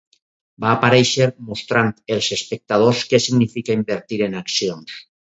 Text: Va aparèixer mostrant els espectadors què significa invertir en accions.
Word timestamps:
Va 0.63 0.69
aparèixer 0.75 1.25
mostrant 1.49 1.91
els 2.15 2.29
espectadors 2.37 3.01
què 3.11 3.19
significa 3.25 3.75
invertir 3.83 4.19
en 4.29 4.39
accions. 4.41 4.97